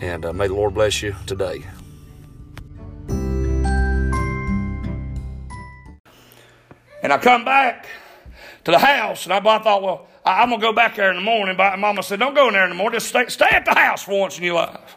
[0.00, 1.64] And uh, may the Lord bless you today.
[7.02, 7.86] And I come back
[8.64, 11.16] to the house, and I, thought, well, I, am going to go back there in
[11.16, 11.56] the morning.
[11.56, 12.98] But Mama said, don't go in there in the morning.
[12.98, 14.96] Just stay, stay at the house for once in your life.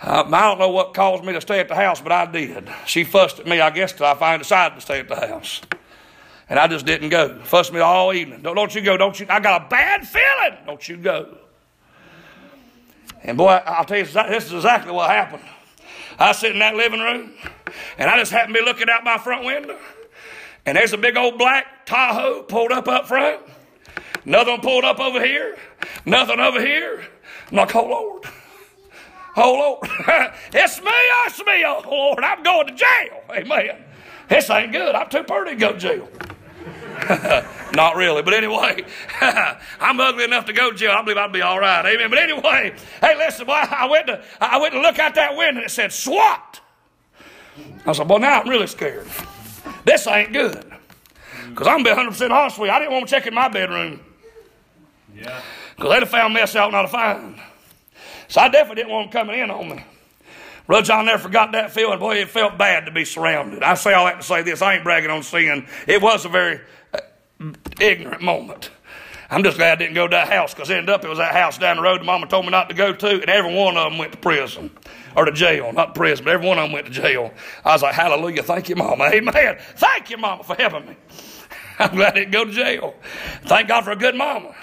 [0.00, 2.68] Uh, I don't know what caused me to stay at the house, but I did.
[2.86, 5.60] She fussed at me, I guess, till I finally decided to stay at the house.
[6.48, 7.40] And I just didn't go.
[7.44, 8.42] Fussed me all evening.
[8.42, 8.96] Don't, don't you go.
[8.96, 9.26] Don't you?
[9.28, 10.58] I got a bad feeling.
[10.66, 11.38] Don't you go.
[13.22, 15.42] And boy, I'll tell you, this is exactly what happened.
[16.18, 17.32] I sit in that living room,
[17.98, 19.78] and I just happened to be looking out my front window,
[20.66, 23.40] and there's a big old black Tahoe pulled up up front.
[24.24, 25.56] Another one pulled up over here.
[26.04, 27.04] Nothing over here.
[27.50, 28.24] I'm like, oh Lord.
[29.36, 29.90] Oh Lord.
[30.52, 30.90] it's me,
[31.26, 32.22] it's me, oh Lord.
[32.22, 33.22] I'm going to jail.
[33.30, 33.84] Amen.
[34.28, 34.94] This ain't good.
[34.94, 36.08] I'm too pretty to go to jail.
[37.74, 38.84] Not really, but anyway,
[39.80, 40.92] I'm ugly enough to go to jail.
[40.92, 41.84] I believe I'd be all right.
[41.86, 42.10] Amen.
[42.10, 45.60] But anyway, hey, listen, boy, I went to I went to look out that window
[45.60, 46.60] and it said SWAT.
[47.86, 49.06] I said, well, now I'm really scared.
[49.84, 50.72] This ain't good.
[51.50, 52.74] Because I'm going to be 100% honest with you.
[52.74, 54.00] I didn't want to check in my bedroom.
[55.14, 55.40] Yeah.
[55.76, 57.38] Because they'd have found mess out not to find.
[58.28, 59.84] So I definitely didn't want them coming in on me.
[60.66, 61.98] Brother John never forgot that feeling.
[61.98, 63.62] Boy, it felt bad to be surrounded.
[63.62, 64.62] I say all that to say this.
[64.62, 65.66] I ain't bragging on sin.
[65.86, 66.60] It was a very
[67.80, 68.70] ignorant moment.
[69.30, 71.34] I'm just glad I didn't go to that house because ended up it was that
[71.34, 73.90] house down the road mama told me not to go to, and every one of
[73.90, 74.70] them went to prison
[75.16, 75.72] or to jail.
[75.72, 77.32] Not prison, but every one of them went to jail.
[77.64, 79.04] I was like, Hallelujah, thank you, mama.
[79.12, 79.56] Amen.
[79.76, 80.96] Thank you, mama, for helping me.
[81.78, 82.94] I'm glad I didn't go to jail.
[83.44, 84.54] Thank God for a good mama.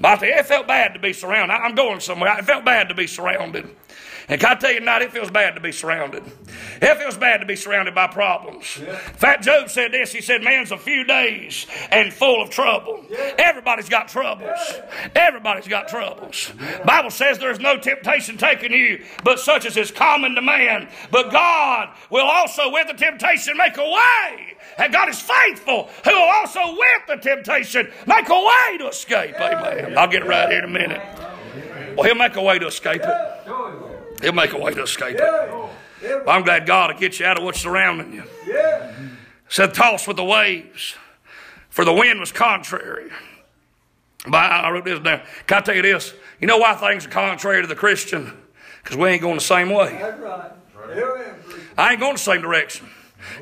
[0.00, 1.54] But it felt bad to be surrounded.
[1.54, 2.38] I'm going somewhere.
[2.38, 3.68] It felt bad to be surrounded.
[4.28, 6.22] And can I tell you tonight, it feels bad to be surrounded.
[6.80, 8.78] It feels bad to be surrounded by problems.
[8.80, 8.96] Yeah.
[8.96, 10.12] Fat Job said this.
[10.12, 13.04] He said, man's a few days and full of trouble.
[13.10, 13.34] Yeah.
[13.38, 14.58] Everybody's got troubles.
[14.70, 15.08] Yeah.
[15.16, 16.52] Everybody's got troubles.
[16.84, 20.88] Bible says there's no temptation taking you, but such as is common to man.
[21.10, 24.56] But God will also with the temptation make a way.
[24.78, 29.34] And God is faithful, who will also with the temptation make a way to escape.
[29.42, 29.98] Amen.
[29.98, 31.02] I'll get right here in a minute.
[31.96, 33.16] Well, he'll make a way to escape it.
[34.22, 36.22] He'll make a way to escape it.
[36.26, 38.24] I'm glad God will get you out of what's surrounding you.
[39.48, 40.94] Said, toss with the waves,
[41.68, 43.10] for the wind was contrary.
[44.24, 45.20] But I wrote this down.
[45.46, 46.14] Can I tell you this?
[46.40, 48.32] You know why things are contrary to the Christian?
[48.82, 50.00] Because we ain't going the same way.
[51.76, 52.88] I ain't going the same direction.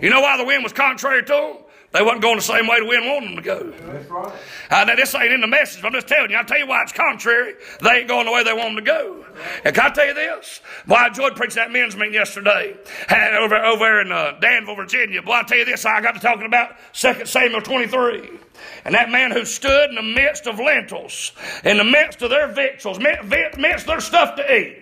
[0.00, 1.56] You know why the wind was contrary to them?
[1.92, 3.92] They wasn't going the same way the wind wanted them to go.
[3.92, 4.32] That's right.
[4.70, 6.36] Uh, now, this ain't in the message, I'm just telling you.
[6.36, 7.54] I'll tell you why it's contrary.
[7.82, 9.26] They ain't going the way they want them to go.
[9.64, 10.60] And can I tell you this?
[10.86, 12.76] Boy, I enjoyed preaching that men's meeting yesterday
[13.08, 15.20] and over, over in uh, Danville, Virginia.
[15.20, 18.30] Boy, I tell you this, I got to talking about 2 Samuel 23.
[18.84, 21.32] And that man who stood in the midst of lentils,
[21.64, 24.79] in the midst of their victuals, midst of their stuff to eat.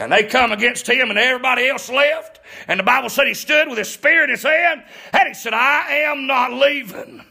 [0.00, 2.40] And they come against him, and everybody else left.
[2.68, 5.54] And the Bible said he stood with his spear in his hand, and he said,
[5.54, 7.24] I am not leaving.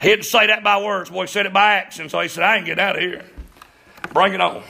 [0.00, 2.08] He didn't say that by words, boy, he said it by action.
[2.08, 3.24] So he said, I ain't getting out of here.
[4.14, 4.62] Bring it on.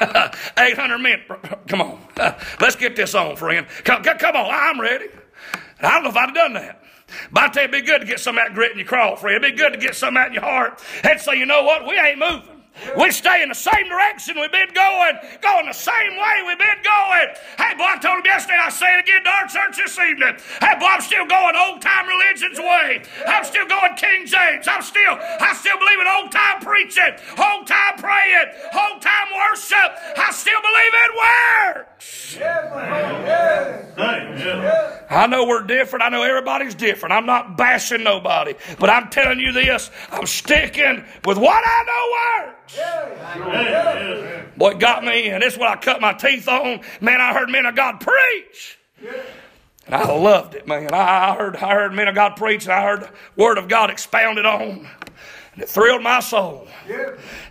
[0.58, 1.22] 800 men.
[1.68, 2.00] Come on.
[2.60, 3.66] Let's get this on, friend.
[3.84, 4.50] Come, come on.
[4.50, 5.06] I'm ready.
[5.80, 6.82] I don't know if I'd have done that.
[7.30, 9.16] But I tell you, it'd be good to get some that grit in your crawl,
[9.16, 9.42] friend.
[9.42, 11.86] It'd be good to get some that in your heart and say, you know what?
[11.86, 12.55] We ain't moving.
[12.96, 16.82] We stay in the same direction we've been going, going the same way we've been
[16.84, 17.28] going.
[17.56, 20.36] Hey, boy, I told him yesterday, I say it again to our church this evening.
[20.60, 23.02] Hey, boy, I'm still going old time religion's way.
[23.26, 24.68] I'm still going King James.
[24.68, 29.96] I'm still, I still believe in old time preaching, old time praying, old time worship.
[30.16, 32.36] I still believe it works.
[35.08, 36.04] I know we're different.
[36.04, 37.12] I know everybody's different.
[37.12, 42.06] I'm not bashing nobody, but I'm telling you this: I'm sticking with what I know
[42.46, 42.78] works.
[44.56, 45.40] Boy, it got me, in.
[45.40, 46.80] this is what I cut my teeth on.
[47.00, 48.78] Man, I heard men of God preach.
[49.86, 50.92] And I loved it, man.
[50.92, 53.90] I heard, I heard men of God preach, and I heard the Word of God
[53.90, 54.88] expounded on.
[55.54, 56.68] And it thrilled my soul.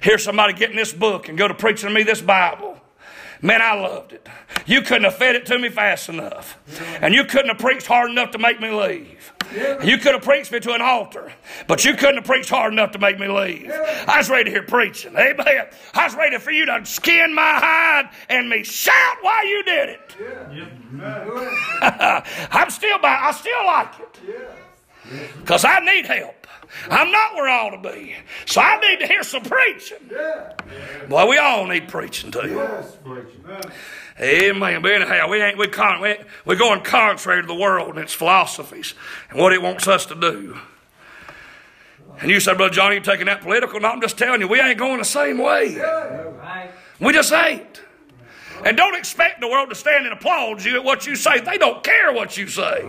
[0.02, 2.75] Hear somebody getting this book and go to preaching to me this Bible.
[3.46, 4.28] Man, I loved it.
[4.66, 6.58] You couldn't have fed it to me fast enough.
[7.00, 9.32] And you couldn't have preached hard enough to make me leave.
[9.84, 11.32] You could have preached me to an altar,
[11.68, 13.72] but you couldn't have preached hard enough to make me leave.
[14.08, 15.16] I was ready to hear preaching.
[15.16, 15.68] Amen.
[15.94, 19.90] I was ready for you to skin my hide and me shout while you did
[19.90, 20.16] it.
[22.52, 24.20] I'm still by, I still like it.
[25.38, 26.45] Because I need help.
[26.90, 28.16] I'm not where I ought to be.
[28.46, 30.10] So I need to hear some preaching.
[31.10, 32.58] Boy, we all need preaching too.
[34.20, 34.82] Amen.
[34.82, 36.16] But anyhow, we ain't we con we,
[36.46, 38.94] we're going contrary to the world and its philosophies
[39.30, 40.58] and what it wants us to do.
[42.22, 43.80] And you say, Brother Johnny, you taking that political?
[43.80, 45.76] No, I'm just telling you, we ain't going the same way.
[47.00, 47.82] We just ain't.
[48.64, 51.42] And don't expect the world to stand and applaud you at what you say.
[51.42, 52.84] They don't care what you say.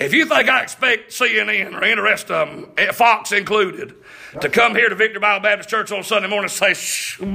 [0.00, 3.94] If you think I expect CNN or any the rest of them, eh, Fox included,
[4.40, 7.26] to come here to Victory Bible Baptist Church on Sunday morning and say, Shh, boy,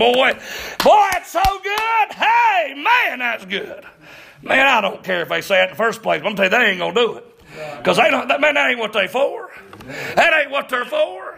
[0.83, 2.15] boy, it's so good.
[2.15, 3.85] Hey, man, that's good.
[4.41, 6.23] Man, I don't care if they say it in the first place.
[6.23, 7.77] But I'm telling you, they ain't going to do it.
[7.77, 9.51] Because they don't, that, man, that ain't what they for.
[9.85, 11.37] That ain't what they're for.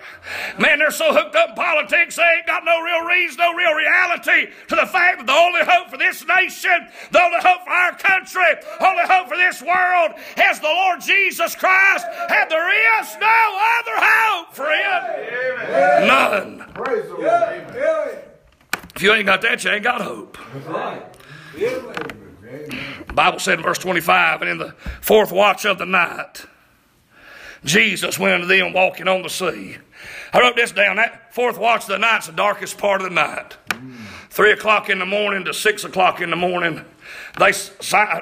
[0.57, 3.73] Man, they're so hooked up in politics, they ain't got no real reason, no real
[3.73, 7.71] reality to the fact that the only hope for this nation, the only hope for
[7.71, 10.11] our country, only hope for this world
[10.49, 12.05] is the Lord Jesus Christ.
[12.29, 16.07] And there is no other hope, friend.
[16.07, 16.71] None.
[16.73, 18.23] Praise the Lord.
[18.95, 20.37] If you ain't got that, you ain't got hope.
[21.53, 26.45] The Bible said in verse 25, and in the fourth watch of the night,
[27.63, 29.77] Jesus went unto them walking on the sea.
[30.33, 30.97] I wrote this down.
[30.97, 33.57] That fourth watch of the night's the darkest part of the night.
[34.29, 36.83] Three o'clock in the morning to six o'clock in the morning.
[37.39, 37.51] They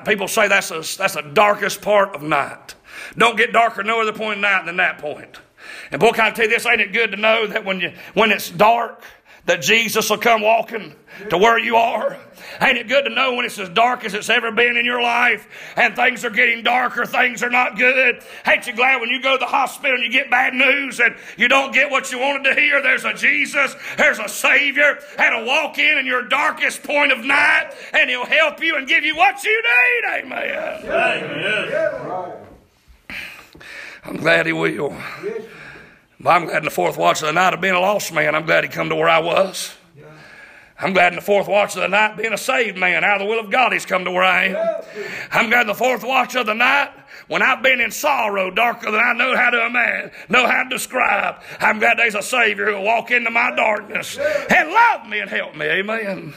[0.05, 2.75] people say that's a, that's the darkest part of night.
[3.17, 5.39] Don't get darker no other point in night than that point.
[5.91, 6.65] And boy, can I tell you this?
[6.65, 9.03] Ain't it good to know that when you when it's dark,
[9.45, 10.95] that Jesus will come walking
[11.29, 12.17] to where you are?
[12.61, 15.01] Ain't it good to know when it's as dark as it's ever been in your
[15.01, 18.23] life and things are getting darker, things are not good?
[18.47, 21.15] Ain't you glad when you go to the hospital and you get bad news and
[21.37, 22.81] you don't get what you wanted to hear?
[22.81, 27.23] There's a Jesus, there's a Savior, and will walk in in your darkest point of
[27.23, 30.23] night and He'll help you and give you what you need.
[30.23, 30.85] Amen.
[30.85, 32.33] Amen.
[34.03, 34.95] I'm glad He will.
[36.27, 38.45] I'm glad in the fourth watch of the night of being a lost man, I'm
[38.45, 39.75] glad He come to where I was.
[40.77, 43.27] I'm glad in the fourth watch of the night, being a saved man, out of
[43.27, 44.83] the will of God, He's come to where I am.
[45.31, 46.91] I'm glad in the fourth watch of the night,
[47.27, 50.69] when I've been in sorrow darker than I know how to imagine, know how to
[50.69, 51.41] describe.
[51.59, 55.29] I'm glad there's a Savior who will walk into my darkness and love me and
[55.29, 55.65] help me.
[55.65, 56.33] Amen.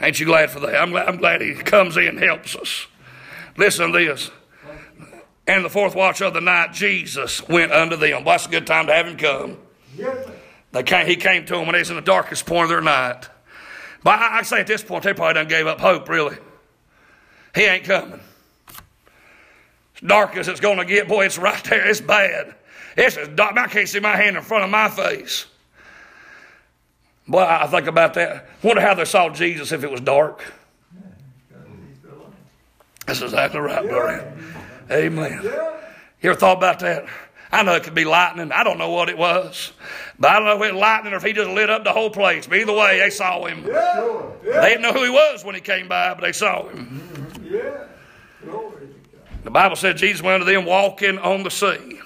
[0.00, 0.74] Ain't you glad for that?
[0.74, 2.86] I'm glad, I'm glad He comes in and helps us.
[3.58, 4.30] Listen to this.
[5.46, 8.24] And the fourth watch of the night, Jesus went unto them.
[8.24, 9.56] Well, that's a good time to have Him come.
[10.72, 12.80] They came, he came to them when they was in the darkest point of their
[12.80, 13.28] night.
[14.04, 16.36] But I, I say at this point, they probably done gave up hope, really.
[17.54, 18.20] He ain't coming.
[19.92, 21.88] It's dark as it's going to get, boy, it's right there.
[21.88, 22.54] It's bad.
[22.96, 23.56] It's as dark.
[23.56, 25.46] I can't see my hand in front of my face.
[27.26, 28.48] Boy, I think about that.
[28.62, 30.52] Wonder how they saw Jesus if it was dark.
[33.06, 34.24] That's exactly right, buddy.
[34.90, 35.40] Amen.
[35.42, 37.06] You ever thought about that?
[37.52, 38.52] I know it could be lightning.
[38.52, 39.72] I don't know what it was.
[40.18, 41.92] But I don't know if it was lightning or if he just lit up the
[41.92, 42.46] whole place.
[42.46, 43.64] But either way, they saw him.
[43.64, 44.36] Sure.
[44.44, 47.28] They didn't know who he was when he came by, but they saw him.
[47.50, 47.84] Yeah.
[48.44, 48.88] Glory.
[49.42, 52.00] The Bible said Jesus went unto them walking on the sea.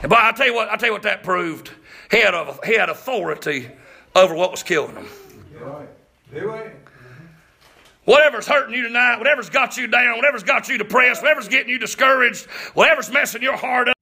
[0.00, 1.70] And but I tell you what, I tell you what that proved.
[2.10, 3.68] He had, a, he had authority
[4.14, 5.08] over what was killing him.
[6.32, 6.87] Right.
[8.08, 11.78] Whatever's hurting you tonight, whatever's got you down, whatever's got you depressed, whatever's getting you
[11.78, 13.98] discouraged, whatever's messing your heart up.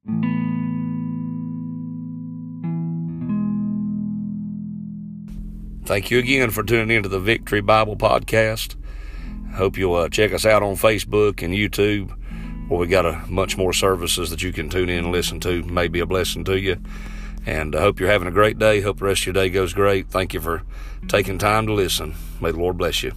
[5.86, 8.76] Thank you again for tuning into the Victory Bible Podcast.
[9.54, 12.16] Hope you'll uh, check us out on Facebook and YouTube,
[12.68, 15.64] where we got a much more services that you can tune in and listen to.
[15.64, 16.76] May be a blessing to you.
[17.44, 18.82] And I hope you're having a great day.
[18.82, 20.10] Hope the rest of your day goes great.
[20.10, 20.62] Thank you for
[21.08, 22.14] taking time to listen.
[22.40, 23.10] May the Lord bless you.